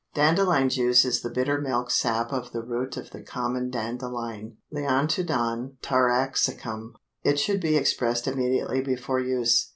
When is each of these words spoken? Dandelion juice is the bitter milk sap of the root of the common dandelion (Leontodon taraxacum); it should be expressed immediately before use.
Dandelion 0.15 0.69
juice 0.69 1.05
is 1.05 1.21
the 1.21 1.29
bitter 1.29 1.61
milk 1.61 1.91
sap 1.91 2.33
of 2.33 2.53
the 2.53 2.63
root 2.63 2.97
of 2.97 3.11
the 3.11 3.21
common 3.21 3.69
dandelion 3.69 4.57
(Leontodon 4.73 5.77
taraxacum); 5.83 6.93
it 7.21 7.37
should 7.37 7.61
be 7.61 7.77
expressed 7.77 8.25
immediately 8.27 8.81
before 8.81 9.19
use. 9.19 9.69